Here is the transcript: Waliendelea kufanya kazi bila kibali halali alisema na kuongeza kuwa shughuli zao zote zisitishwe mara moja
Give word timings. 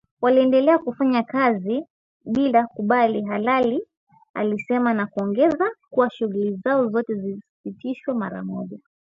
Waliendelea 0.21 0.77
kufanya 0.77 1.23
kazi 1.23 1.85
bila 2.25 2.67
kibali 2.67 3.23
halali 3.23 3.85
alisema 4.33 4.93
na 4.93 5.05
kuongeza 5.05 5.71
kuwa 5.89 6.09
shughuli 6.09 6.55
zao 6.63 6.87
zote 6.87 7.13
zisitishwe 7.15 8.13
mara 8.13 8.43
moja 8.43 8.79